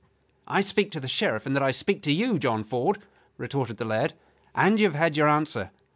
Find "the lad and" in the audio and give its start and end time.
3.77-4.79